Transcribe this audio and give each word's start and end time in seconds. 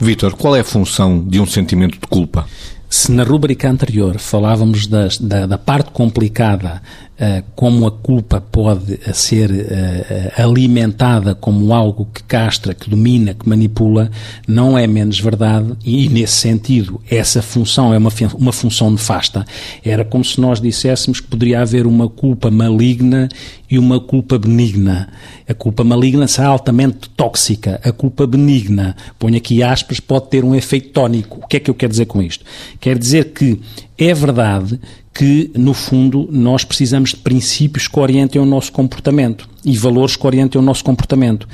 Vítor, 0.00 0.34
qual 0.34 0.54
é 0.54 0.60
a 0.60 0.64
função 0.64 1.18
de 1.18 1.40
um 1.40 1.46
sentimento 1.46 1.98
de 2.00 2.06
culpa? 2.06 2.46
Se 2.88 3.12
na 3.12 3.22
rubrica 3.22 3.68
anterior 3.68 4.18
falávamos 4.18 4.86
da, 4.86 5.08
da, 5.46 5.58
parte 5.58 5.90
complicada, 5.90 6.80
como 7.56 7.86
a 7.86 7.90
culpa 7.90 8.40
pode 8.40 8.98
ser 9.12 9.50
uh, 9.50 10.42
alimentada 10.42 11.34
como 11.34 11.74
algo 11.74 12.08
que 12.14 12.22
castra, 12.22 12.74
que 12.74 12.88
domina, 12.88 13.34
que 13.34 13.48
manipula, 13.48 14.08
não 14.46 14.78
é 14.78 14.86
menos 14.86 15.18
verdade, 15.18 15.72
e 15.84 16.08
nesse 16.08 16.34
sentido, 16.34 17.00
essa 17.10 17.42
função 17.42 17.92
é 17.92 17.98
uma, 17.98 18.10
uma 18.34 18.52
função 18.52 18.90
nefasta. 18.90 19.44
Era 19.84 20.04
como 20.04 20.24
se 20.24 20.40
nós 20.40 20.60
disséssemos 20.60 21.20
que 21.20 21.26
poderia 21.26 21.60
haver 21.60 21.86
uma 21.86 22.08
culpa 22.08 22.50
maligna 22.50 23.28
e 23.68 23.78
uma 23.78 23.98
culpa 23.98 24.38
benigna. 24.38 25.08
A 25.48 25.54
culpa 25.54 25.82
maligna 25.82 26.28
será 26.28 26.48
altamente 26.48 27.10
tóxica. 27.16 27.80
A 27.82 27.90
culpa 27.90 28.26
benigna, 28.26 28.94
ponho 29.18 29.36
aqui 29.36 29.62
aspas, 29.62 29.98
pode 29.98 30.28
ter 30.28 30.44
um 30.44 30.54
efeito 30.54 30.90
tónico. 30.90 31.40
O 31.42 31.46
que 31.48 31.56
é 31.56 31.60
que 31.60 31.70
eu 31.70 31.74
quero 31.74 31.90
dizer 31.90 32.06
com 32.06 32.22
isto? 32.22 32.44
Quer 32.80 32.96
dizer 32.96 33.32
que 33.32 33.60
é 33.98 34.14
verdade 34.14 34.78
que, 35.18 35.50
no 35.56 35.74
fundo, 35.74 36.28
nós 36.30 36.62
precisamos 36.62 37.10
de 37.10 37.16
princípios 37.16 37.88
que 37.88 37.98
orientem 37.98 38.40
o 38.40 38.46
nosso 38.46 38.70
comportamento 38.70 39.48
e 39.64 39.76
valores 39.76 40.16
que 40.16 40.26
orientem 40.26 40.60
o 40.60 40.64
nosso 40.64 40.84
comportamento. 40.84 41.48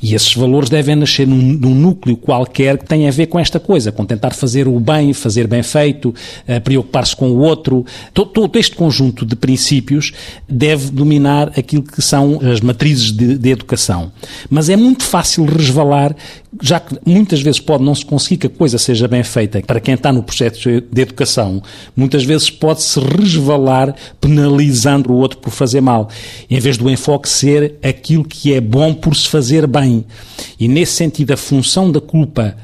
E 0.00 0.14
esses 0.14 0.32
valores 0.34 0.70
devem 0.70 0.94
nascer 0.94 1.26
num, 1.26 1.36
num, 1.36 1.74
núcleo 1.74 2.16
qualquer 2.16 2.78
que 2.78 2.84
tenha 2.84 3.08
a 3.08 3.12
ver 3.12 3.26
com 3.26 3.38
esta 3.38 3.58
coisa, 3.58 3.90
com 3.90 4.04
tentar 4.04 4.32
fazer 4.32 4.68
o 4.68 4.78
bem, 4.78 5.12
fazer 5.12 5.48
bem 5.48 5.62
feito, 5.62 6.10
uh, 6.10 6.60
preocupar-se 6.62 7.16
com 7.16 7.30
o 7.30 7.38
outro. 7.38 7.84
Todo, 8.14 8.30
todo, 8.30 8.58
este 8.58 8.76
conjunto 8.76 9.26
de 9.26 9.34
princípios 9.34 10.12
deve 10.48 10.90
dominar 10.90 11.52
aquilo 11.58 11.82
que 11.82 12.00
são 12.00 12.38
as 12.42 12.60
matrizes 12.60 13.10
de, 13.10 13.36
de 13.36 13.50
educação. 13.50 14.12
Mas 14.48 14.68
é 14.68 14.76
muito 14.76 15.02
fácil 15.02 15.44
resvalar, 15.44 16.14
já 16.62 16.78
que 16.78 16.96
muitas 17.04 17.40
vezes 17.40 17.58
pode 17.58 17.82
não 17.82 17.94
se 17.94 18.04
conseguir 18.04 18.36
que 18.36 18.46
a 18.46 18.50
coisa 18.50 18.78
seja 18.78 19.08
bem 19.08 19.24
feita 19.24 19.60
para 19.62 19.80
quem 19.80 19.94
está 19.94 20.12
no 20.12 20.22
processo 20.22 20.80
de 20.80 21.00
educação, 21.00 21.60
muitas 21.96 22.24
vezes 22.24 22.50
pode-se 22.50 23.00
resvalar 23.00 23.94
penalizando 24.20 25.12
o 25.12 25.16
outro 25.16 25.38
por 25.38 25.50
fazer 25.50 25.80
mal, 25.80 26.08
em 26.48 26.60
vez 26.60 26.76
do 26.76 26.88
enfoque 26.88 27.28
ser 27.28 27.47
aquilo 27.82 28.24
que 28.24 28.52
é 28.52 28.60
bom 28.60 28.92
por 28.94 29.14
se 29.16 29.28
fazer 29.28 29.66
bem. 29.66 30.04
E 30.58 30.68
nesse 30.68 30.92
sentido, 30.92 31.32
a 31.32 31.36
função 31.36 31.90
da 31.90 32.00
culpa 32.00 32.56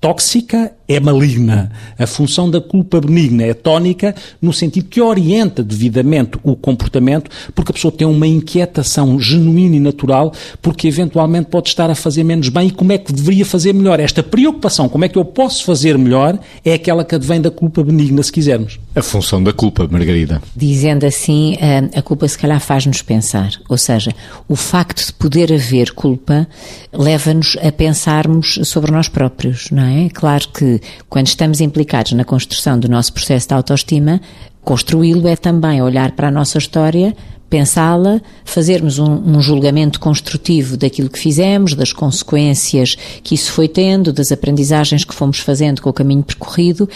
tóxica 0.00 0.72
é 0.88 0.98
maligna. 0.98 1.70
A 1.98 2.06
função 2.06 2.50
da 2.50 2.60
culpa 2.60 2.98
benigna 3.00 3.44
é 3.44 3.52
tónica, 3.52 4.14
no 4.40 4.52
sentido 4.52 4.88
que 4.88 5.00
orienta 5.00 5.62
devidamente 5.62 6.38
o 6.42 6.56
comportamento, 6.56 7.30
porque 7.54 7.70
a 7.72 7.74
pessoa 7.74 7.92
tem 7.92 8.06
uma 8.06 8.26
inquietação 8.26 9.20
genuína 9.20 9.76
e 9.76 9.80
natural, 9.80 10.32
porque 10.62 10.88
eventualmente 10.88 11.50
pode 11.50 11.68
estar 11.68 11.90
a 11.90 11.94
fazer 11.94 12.24
menos 12.24 12.48
bem 12.48 12.68
e 12.68 12.70
como 12.70 12.92
é 12.92 12.98
que 12.98 13.12
deveria 13.12 13.44
fazer 13.44 13.74
melhor. 13.74 14.00
Esta 14.00 14.22
preocupação, 14.22 14.88
como 14.88 15.04
é 15.04 15.08
que 15.08 15.18
eu 15.18 15.24
posso 15.24 15.64
fazer 15.64 15.98
melhor, 15.98 16.38
é 16.64 16.72
aquela 16.72 17.04
que 17.04 17.14
advém 17.14 17.40
da 17.40 17.50
culpa 17.50 17.84
benigna, 17.84 18.22
se 18.22 18.32
quisermos. 18.32 18.78
A 18.94 19.02
função 19.02 19.42
da 19.42 19.52
culpa, 19.52 19.86
Margarida. 19.90 20.40
Dizendo 20.56 21.04
assim, 21.04 21.56
eh, 21.60 21.88
a 21.94 22.02
culpa 22.02 22.26
se 22.26 22.38
calhar 22.38 22.60
faz-nos 22.60 23.02
pensar. 23.02 23.50
Ou 23.68 23.76
seja, 23.76 24.14
o 24.48 24.56
facto 24.56 25.04
de 25.04 25.12
poder 25.12 25.52
haver 25.52 25.92
culpa 25.92 26.48
leva-nos 26.92 27.56
a 27.62 27.70
pensarmos 27.70 28.58
sobre 28.64 28.90
nós 28.90 29.08
próprios, 29.08 29.70
não 29.70 29.82
é? 29.82 30.08
Claro 30.08 30.48
que 30.48 30.77
quando 31.08 31.26
estamos 31.26 31.60
implicados 31.60 32.12
na 32.12 32.24
construção 32.24 32.78
do 32.78 32.88
nosso 32.88 33.12
processo 33.12 33.48
de 33.48 33.54
autoestima, 33.54 34.20
construí-lo 34.62 35.26
é 35.28 35.36
também 35.36 35.80
olhar 35.82 36.12
para 36.12 36.28
a 36.28 36.30
nossa 36.30 36.58
história, 36.58 37.14
pensá-la, 37.48 38.20
fazermos 38.44 38.98
um, 38.98 39.36
um, 39.36 39.40
julgamento 39.40 39.98
construtivo 39.98 40.76
daquilo 40.76 41.08
que 41.08 41.18
fizemos, 41.18 41.74
das 41.74 41.92
consequências 41.92 42.96
que 43.22 43.34
isso 43.34 43.52
foi 43.52 43.68
tendo, 43.68 44.12
das 44.12 44.30
aprendizagens 44.30 45.04
que 45.04 45.14
fomos 45.14 45.38
fazendo 45.38 45.80
com 45.80 45.88
o 45.88 45.92
caminho 45.92 46.22
percorrido 46.22 46.88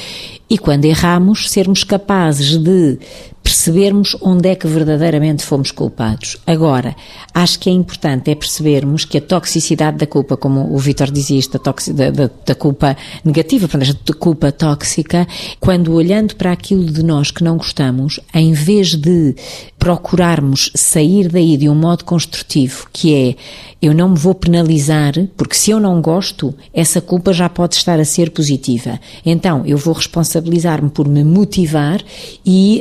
e 0.50 0.58
quando 0.58 0.84
erramos, 0.84 1.50
sermos 1.50 1.84
capazes 1.84 2.58
de 2.58 2.98
percebermos 3.42 4.16
onde 4.20 4.48
é 4.48 4.54
que 4.54 4.66
verdadeiramente 4.66 5.44
fomos 5.44 5.70
culpados. 5.70 6.36
Agora, 6.46 6.94
acho 7.34 7.58
que 7.58 7.68
é 7.68 7.72
importante 7.72 8.30
é 8.30 8.34
percebermos 8.34 9.04
que 9.04 9.18
a 9.18 9.20
toxicidade 9.20 9.98
da 9.98 10.06
culpa, 10.06 10.36
como 10.36 10.72
o 10.72 10.78
Vitor 10.78 11.10
dizia 11.10 11.38
isto, 11.38 11.58
da, 11.58 12.10
da, 12.10 12.30
da, 12.46 12.54
culpa 12.54 12.96
negativa, 13.24 13.66
da 13.66 14.14
culpa 14.14 14.52
tóxica, 14.52 15.26
quando 15.60 15.92
olhando 15.92 16.36
para 16.36 16.52
aquilo 16.52 16.86
de 16.86 17.02
nós 17.02 17.30
que 17.30 17.42
não 17.42 17.56
gostamos, 17.56 18.20
em 18.32 18.52
vez 18.52 18.94
de 18.94 19.34
procurarmos 19.78 20.70
sair 20.74 21.28
daí 21.28 21.56
de 21.56 21.68
um 21.68 21.74
modo 21.74 22.04
construtivo, 22.04 22.86
que 22.92 23.14
é 23.14 23.36
eu 23.82 23.92
não 23.92 24.10
me 24.10 24.16
vou 24.16 24.32
penalizar, 24.32 25.14
porque 25.36 25.56
se 25.56 25.72
eu 25.72 25.80
não 25.80 26.00
gosto, 26.00 26.54
essa 26.72 27.00
culpa 27.00 27.32
já 27.32 27.48
pode 27.48 27.74
estar 27.74 27.98
a 27.98 28.04
ser 28.04 28.30
positiva. 28.30 29.00
Então, 29.26 29.66
eu 29.66 29.76
vou 29.76 29.92
responsabilizar-me 29.92 30.88
por 30.88 31.08
me 31.08 31.24
motivar 31.24 32.00
e 32.46 32.80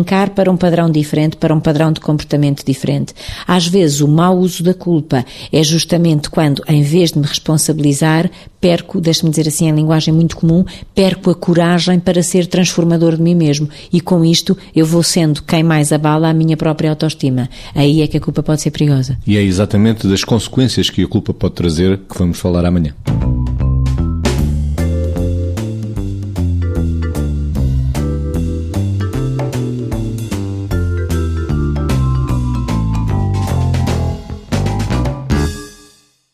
arrancar 0.00 0.30
para 0.30 0.50
um 0.50 0.56
padrão 0.56 0.90
diferente, 0.90 1.36
para 1.36 1.54
um 1.54 1.60
padrão 1.60 1.92
de 1.92 2.00
comportamento 2.00 2.64
diferente. 2.64 3.14
Às 3.46 3.66
vezes, 3.66 4.00
o 4.00 4.08
mau 4.08 4.38
uso 4.38 4.62
da 4.62 4.74
culpa 4.74 5.24
é 5.52 5.62
justamente 5.62 6.30
quando, 6.30 6.62
em 6.66 6.82
vez 6.82 7.12
de 7.12 7.18
me 7.18 7.26
responsabilizar, 7.26 8.30
perco, 8.60 9.00
deixe-me 9.00 9.30
dizer 9.30 9.48
assim 9.48 9.68
em 9.68 9.74
linguagem 9.74 10.12
muito 10.12 10.36
comum, 10.36 10.64
perco 10.94 11.30
a 11.30 11.34
coragem 11.34 12.00
para 12.00 12.22
ser 12.22 12.46
transformador 12.46 13.16
de 13.16 13.22
mim 13.22 13.34
mesmo. 13.34 13.68
E 13.92 14.00
com 14.00 14.24
isto, 14.24 14.56
eu 14.74 14.86
vou 14.86 15.02
sendo 15.02 15.42
quem 15.42 15.62
mais 15.62 15.92
abala 15.92 16.28
a 16.28 16.34
minha 16.34 16.56
própria 16.56 16.90
autoestima. 16.90 17.48
Aí 17.74 18.02
é 18.02 18.06
que 18.06 18.16
a 18.16 18.20
culpa 18.20 18.42
pode 18.42 18.62
ser 18.62 18.70
perigosa. 18.70 19.18
E 19.26 19.36
é 19.36 19.42
exatamente 19.42 20.06
das 20.06 20.24
consequências 20.24 20.90
que 20.90 21.02
a 21.02 21.08
culpa 21.08 21.32
pode 21.32 21.54
trazer 21.54 21.98
que 21.98 22.18
vamos 22.18 22.38
falar 22.38 22.64
amanhã. 22.64 22.94